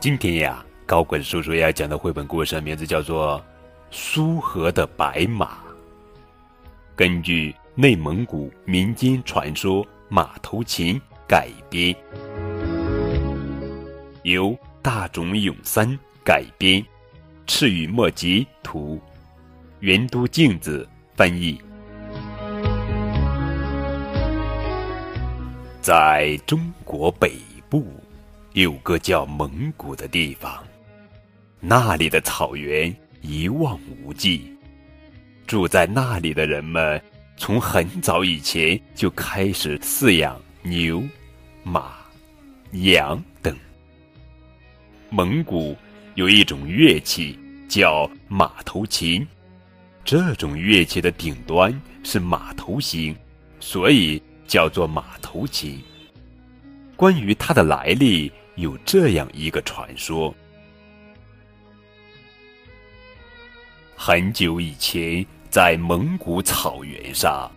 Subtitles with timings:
[0.00, 3.36] 今天呀，高滚叔叔要讲的绘本故事名字叫做
[3.90, 5.46] 《苏河的白马》。
[6.94, 10.94] 根据内蒙古民间传说《马头琴》
[11.26, 11.92] 改编，
[14.22, 16.80] 由大冢永三改编，
[17.48, 19.00] 赤羽墨吉图，
[19.80, 21.60] 原都镜子翻译。
[25.82, 27.32] 在中国北
[27.68, 27.84] 部。
[28.58, 30.64] 有个叫蒙古的地方，
[31.60, 34.52] 那里的草原一望无际。
[35.46, 37.00] 住在那里的人们，
[37.36, 41.00] 从很早以前就开始饲养牛、
[41.62, 41.98] 马、
[42.72, 43.56] 羊等。
[45.08, 45.76] 蒙古
[46.16, 49.24] 有一种乐器叫马头琴，
[50.04, 53.14] 这种乐器的顶端是马头形，
[53.60, 55.80] 所以叫做马头琴。
[56.96, 58.32] 关于它的来历。
[58.58, 60.34] 有这样一个传说：
[63.94, 67.48] 很久以前，在蒙古草原上，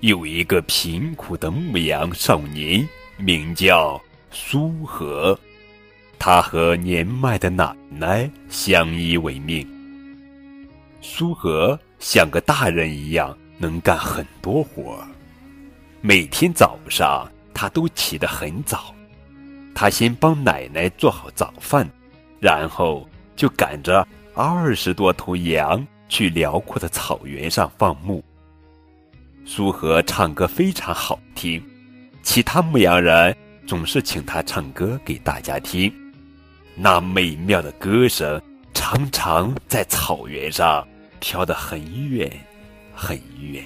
[0.00, 5.38] 有一个贫苦的牧羊少年，名叫苏和。
[6.18, 9.68] 他和年迈的奶奶相依为命。
[11.02, 15.06] 苏和像个大人一样，能干很多活儿。
[16.00, 18.95] 每天早上，他都起得很早。
[19.78, 21.86] 他先帮奶奶做好早饭，
[22.40, 28.24] 然后就赶着二十多头羊去辽阔的草原上放牧。
[29.44, 31.62] 苏和唱歌非常好听，
[32.22, 35.92] 其他牧羊人总是请他唱歌给大家听。
[36.74, 38.40] 那美妙的歌声
[38.72, 40.88] 常常在草原上
[41.20, 42.32] 飘得很远
[42.94, 43.62] 很远。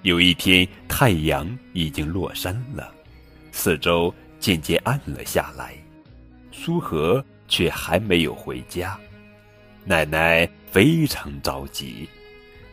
[0.00, 2.94] 有一天，太阳已经落山了。
[3.58, 5.74] 四周渐渐暗了下来，
[6.52, 8.96] 苏和却还没有回家。
[9.84, 12.08] 奶奶非常着急，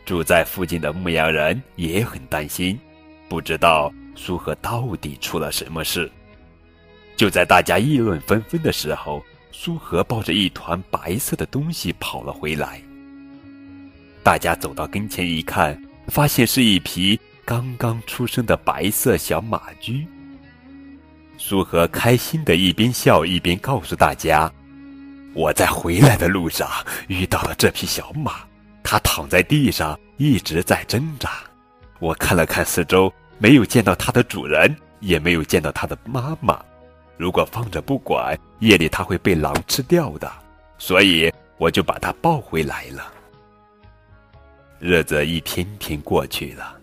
[0.04, 2.78] 住在附近的牧羊人也很担心，
[3.28, 6.08] 不知道苏和到底出了什么事。
[7.16, 12.80] 就在大家议论纷纷的时候，苏和抱着一团白色的东西跑了回来。
[14.22, 20.06] 大家走到跟前一看，发现是一匹刚刚出生的白色小马驹。
[21.38, 24.50] 苏和开心的一边笑一边告诉大家
[25.34, 26.68] ：“我在回来的路上
[27.08, 28.40] 遇到了这匹小马，
[28.82, 31.30] 它躺在地上一直在挣扎。
[31.98, 36.58] 我看了看四周，没有见到它的主人，也没有见到它的妈妈。
[37.16, 40.30] 如果放着不管，夜里它会被狼吃掉的，
[40.78, 43.12] 所以我就把它抱回来了。”
[44.80, 46.76] 日子一天天过去了，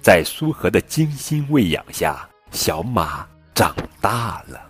[0.00, 3.26] 在苏和的精心喂养下，小马。
[3.62, 4.60] 长大了，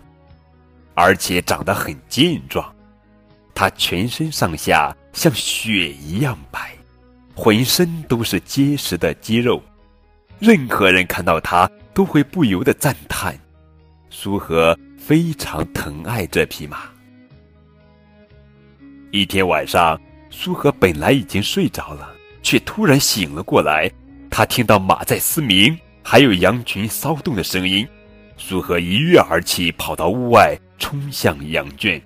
[0.93, 2.71] 而且长得很健壮。
[3.55, 6.73] 它全身上下像雪一样白，
[7.33, 9.59] 浑身都是结实的肌肉。
[10.37, 13.35] 任何人看到它，都会不由得赞叹：
[14.11, 16.81] 苏和非常疼爱这匹马。
[19.09, 19.99] 一天晚上，
[20.29, 23.89] 苏和本来已经睡着了，却突然醒了过来。
[24.29, 27.87] 他听到马在嘶鸣，还有羊群骚动的声音。
[28.45, 31.99] 苏和一跃而起，跑到屋外，冲向羊圈。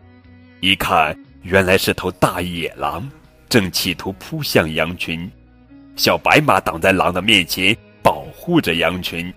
[0.59, 3.09] 一看，原来是头大野狼，
[3.49, 5.27] 正企图扑向羊群。
[5.95, 9.33] 小白马挡在狼的面前，保护着羊群。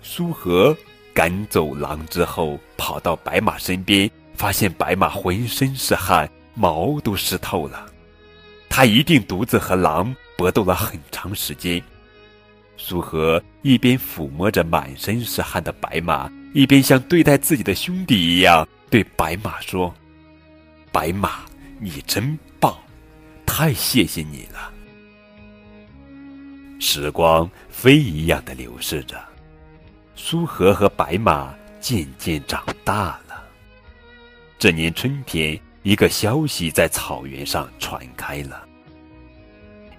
[0.00, 0.74] 苏和
[1.12, 7.84] 赶走狼之后，跑到白马身边，发现白马浑身是汗，毛都湿透了。
[8.70, 11.82] 他一定独自和狼搏斗了很长时间。
[12.82, 19.94] 苏和一边抚摸着满身是汗的白马，一边像对待自己的兄弟一样对白马说
[20.90, 21.42] ：“白马，
[21.78, 22.74] 你真棒，
[23.44, 24.72] 太谢谢你了。”
[26.80, 29.22] 时光飞一样的流逝着，
[30.16, 33.44] 苏和和白马渐渐长大了。
[34.58, 38.66] 这年春天，一个消息在草原上传开了。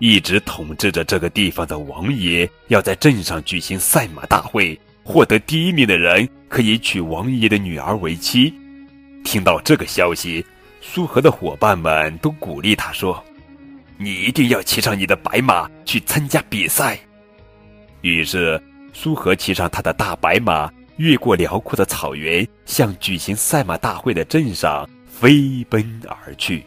[0.02, 8.52] 一直统治着这个地方的王爷要在镇上举行赛马大会，获得第一名的人可以娶王爷的女儿为妻。
[9.24, 10.44] 听到这个消息，
[10.82, 13.24] 苏和的伙伴们都鼓励他说
[13.96, 16.98] ：“你一定要骑上你的白马去参加比赛。”
[18.02, 18.60] 于是，
[18.94, 20.68] 苏和骑上他的大白马，
[20.98, 26.66] 越过辽阔的草原，向举行赛马大会的镇上飞奔而去。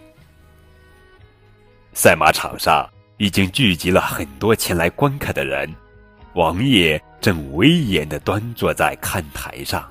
[1.95, 2.89] 赛马场上。
[3.17, 5.73] 已经聚集了很多前来观看的人，
[6.35, 9.85] 王爷正威严地端坐在看台上。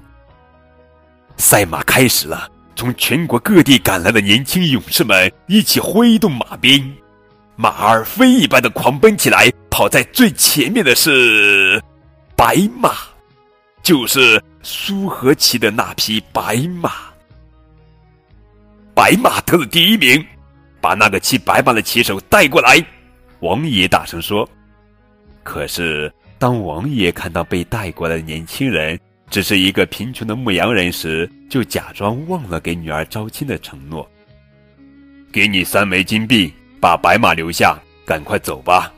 [1.37, 6.95] 赛马开始了，从全国各地赶来的年轻勇士们一起挥动马鞭，
[7.55, 9.51] 马儿飞一般的狂奔起来。
[9.69, 11.81] 跑在最前面的是
[12.35, 12.91] 白马，
[13.81, 16.91] 就是苏和骑的那匹白马。
[18.93, 20.23] 白马得了第一名，
[20.79, 22.85] 把那个骑白马的骑手带过来。
[23.43, 24.49] 王爷大声说。
[25.43, 26.09] 可是，
[26.39, 28.97] 当王爷看到被带过来的年轻人
[29.29, 34.09] 只是一个贫穷的牧羊人时，就假装忘了给女儿招亲的承诺。
[35.29, 38.89] 给你三枚金币，把白马留下，赶快走吧。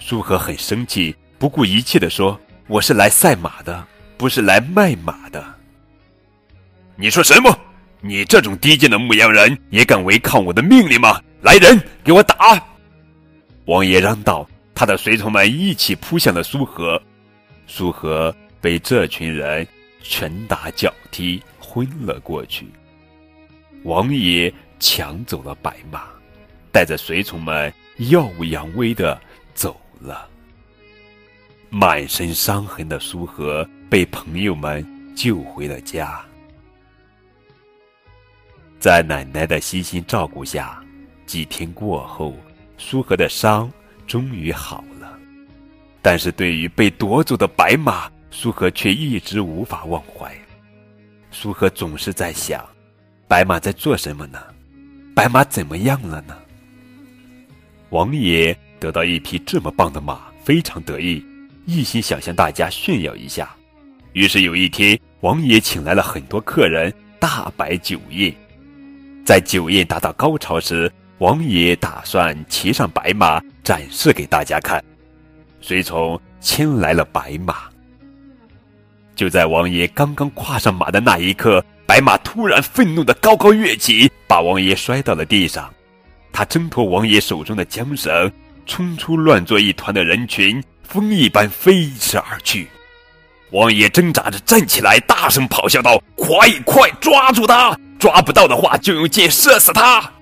[0.00, 3.86] 苏和很生气，不顾一切地说：“我是来赛马的，
[4.16, 5.44] 不是来卖马的。”
[6.96, 7.56] 你说什么？
[8.00, 11.20] 你这种低贱的牧羊人也敢违抗我的命令吗？
[11.42, 12.60] 来人，给我打！
[13.66, 14.48] 王爷嚷道。
[14.74, 17.00] 他的随从们一起扑向了苏和，
[17.68, 19.64] 苏和被这群人
[20.02, 22.66] 拳打脚踢，昏了过去。
[23.84, 26.06] 王爷抢走了白马，
[26.72, 27.72] 带着随从们
[28.10, 29.20] 耀武扬威的
[29.54, 30.28] 走了。
[31.68, 36.24] 满身伤痕的苏和被朋友们救回了家，
[38.80, 40.82] 在奶奶的悉心照顾下，
[41.24, 42.34] 几天过后，
[42.82, 43.70] 苏和的伤。
[44.04, 45.16] 终于好了，
[46.02, 50.30] 但是对于被夺走的白马，苏和却一直无法忘怀。
[51.30, 52.62] 苏和总是在想：
[53.26, 54.38] 白马在做什么呢？
[55.14, 56.36] 白马怎么样了呢？
[57.90, 61.24] 王爷得到一匹这么棒的马，非常得意，
[61.64, 63.54] 一心想向大家炫耀一下。
[64.12, 68.34] 于是有一天，王爷请来了很多客人，大摆酒宴。
[69.24, 74.82] 在酒宴达到高潮时，王爷打算骑上白马展示给大家看，
[75.60, 77.58] 随从牵来了白马。
[79.14, 85.72] 就在王爷刚刚跨上马的那一刻，白马突然愤怒的高高跃起，把王爷摔到了地上。
[86.32, 88.32] 他挣脱王爷手中的缰绳，
[88.66, 92.66] 冲出乱作一团的人群，风一般飞驰而去。
[93.52, 97.78] 王爷挣扎着站起来，大声咆哮道：“快快抓住他！
[97.96, 100.12] 抓不到的话，就用箭射死他！”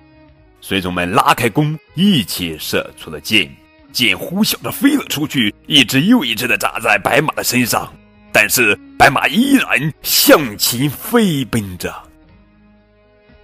[0.61, 3.53] 随从们拉开弓，一起射出了箭，
[3.91, 7.91] 箭呼啸着飞了出去，一只又一只的扎在白马的身上，
[8.31, 11.93] 但是白马依然向前飞奔着。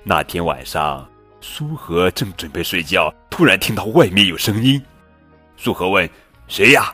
[0.04, 1.06] 那天晚上，
[1.42, 4.82] 苏和正准备睡觉，突然听到外面有声音。
[5.58, 6.08] 苏和问
[6.48, 6.94] ：“谁呀？”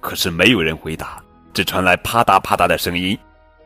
[0.00, 1.22] 可是没有人回答，
[1.52, 3.18] 只传来啪嗒啪嗒的声音。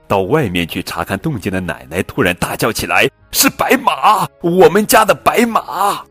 [0.09, 4.27] 到外面去查看动静的奶奶突然大叫起来：“是白马！
[4.41, 6.05] 我们家的白马！”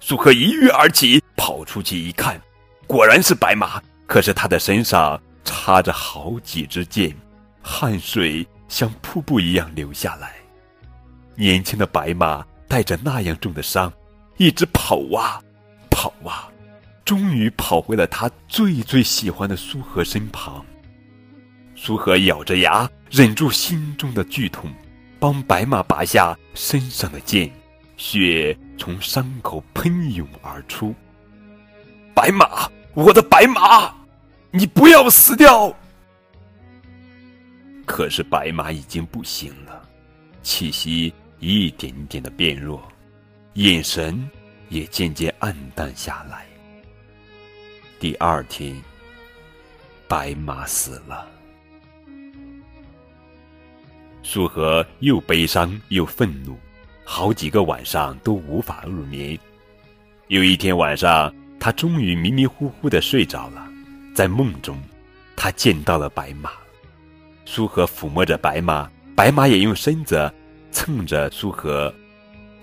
[0.00, 2.40] 苏和一跃而起，跑出去一看，
[2.86, 3.82] 果然是白马。
[4.06, 7.12] 可是他的身上插着好几支箭，
[7.60, 10.34] 汗水像瀑布一样流下来。
[11.34, 13.92] 年轻的白马带着那样重的伤，
[14.36, 15.40] 一直跑啊
[15.90, 16.48] 跑啊，
[17.04, 20.64] 终于跑回了他最最喜欢的苏荷身旁。
[21.74, 22.88] 苏荷咬着牙。
[23.10, 24.70] 忍住心中的剧痛，
[25.18, 27.50] 帮白马拔下身上的剑，
[27.96, 30.94] 血从伤口喷涌而出。
[32.14, 33.94] 白马，我的白马，
[34.50, 35.74] 你不要死掉！
[37.84, 39.88] 可是白马已经不行了，
[40.42, 42.82] 气息一点点的变弱，
[43.54, 44.28] 眼神
[44.68, 46.44] 也渐渐暗淡下来。
[48.00, 48.76] 第二天，
[50.08, 51.26] 白马死了。
[54.28, 56.58] 苏和又悲伤又愤怒，
[57.04, 59.38] 好几个晚上都无法入眠。
[60.26, 63.64] 有一天晚上，他终于迷迷糊糊的睡着了，
[64.16, 64.82] 在梦中，
[65.36, 66.50] 他见到了白马。
[67.44, 70.28] 苏和抚摸着白马，白马也用身子
[70.72, 71.94] 蹭着苏和，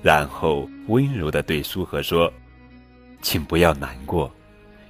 [0.02, 2.32] 然后温柔的对苏和说
[3.24, 4.30] ：“请不要难过，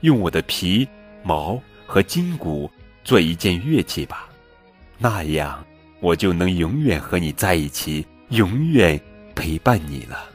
[0.01, 0.87] 用我的皮
[1.21, 2.67] 毛和筋骨
[3.03, 4.27] 做一件乐器吧，
[4.97, 5.63] 那样。”
[6.03, 8.99] 我就能永远和你在一起，永远
[9.33, 10.25] 陪伴你了。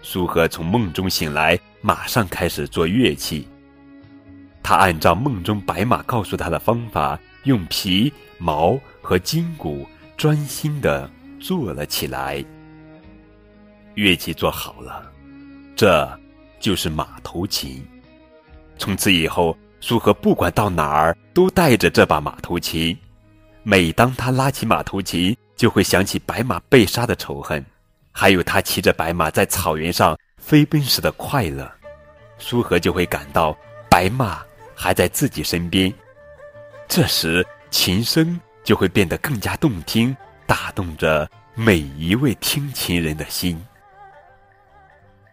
[0.00, 3.46] 苏和从梦中醒来，马上开始做乐器。
[4.62, 12.42] 他按照梦中白马告诉他的方法，用皮毛和筋骨专心的做了起来。
[13.94, 15.12] 乐器做好了，
[15.76, 16.18] 这
[16.58, 17.86] 就是马头琴。
[18.78, 22.96] 从此以后，苏和不管到哪儿都带着这把马头琴。
[23.68, 27.66] 每当他拉起马头琴，就会想起白马被杀的仇恨，
[28.12, 31.68] 还有他骑着白马在草原上飞奔时的快乐。
[32.38, 33.58] 苏和就会感到
[33.90, 34.40] 白马
[34.72, 35.92] 还在自己身边。
[36.86, 43.60] 这时，琴声就会变得更加动听，打动着每一位听琴人的心。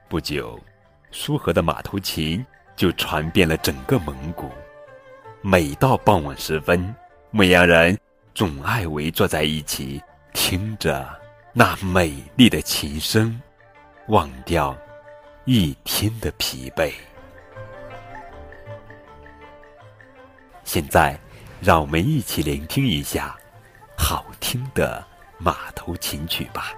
[0.09, 0.59] 不久，
[1.11, 2.43] 苏河的马头琴
[2.75, 4.49] 就传遍了整个蒙古。
[5.41, 6.95] 每到傍晚时分，
[7.29, 7.95] 牧羊人
[8.35, 10.01] 总爱围坐在一起，
[10.33, 11.07] 听着
[11.53, 13.39] 那美丽的琴声，
[14.07, 14.75] 忘掉
[15.45, 16.91] 一天的疲惫。
[20.63, 21.15] 现在，
[21.61, 23.37] 让我们一起聆听一下
[23.95, 25.05] 好听的
[25.37, 26.73] 马头琴曲吧。